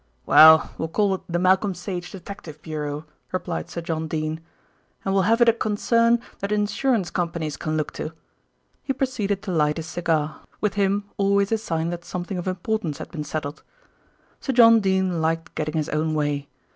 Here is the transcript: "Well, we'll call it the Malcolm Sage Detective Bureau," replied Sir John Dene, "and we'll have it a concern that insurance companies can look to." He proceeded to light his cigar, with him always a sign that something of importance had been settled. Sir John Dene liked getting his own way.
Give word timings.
"Well, 0.25 0.71
we'll 0.79 0.87
call 0.87 1.13
it 1.13 1.21
the 1.29 1.37
Malcolm 1.37 1.75
Sage 1.75 2.09
Detective 2.09 2.59
Bureau," 2.63 3.05
replied 3.31 3.69
Sir 3.69 3.81
John 3.81 4.07
Dene, 4.07 4.39
"and 5.05 5.13
we'll 5.13 5.25
have 5.29 5.41
it 5.41 5.47
a 5.49 5.53
concern 5.53 6.19
that 6.39 6.51
insurance 6.51 7.11
companies 7.11 7.55
can 7.55 7.77
look 7.77 7.91
to." 7.93 8.11
He 8.81 8.93
proceeded 8.93 9.43
to 9.43 9.51
light 9.51 9.77
his 9.77 9.85
cigar, 9.85 10.41
with 10.59 10.73
him 10.73 11.03
always 11.17 11.51
a 11.51 11.57
sign 11.59 11.91
that 11.91 12.03
something 12.03 12.39
of 12.39 12.47
importance 12.47 12.97
had 12.97 13.11
been 13.11 13.23
settled. 13.23 13.61
Sir 14.39 14.53
John 14.53 14.79
Dene 14.79 15.21
liked 15.21 15.53
getting 15.53 15.77
his 15.77 15.89
own 15.89 16.15
way. 16.15 16.49